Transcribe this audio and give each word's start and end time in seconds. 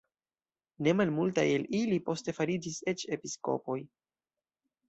Ne 0.85 0.93
malmultaj 1.01 1.43
el 1.59 1.67
ili 1.81 2.01
poste 2.07 2.35
fariĝis 2.39 2.81
eĉ 2.93 3.07
episkopoj. 3.19 3.81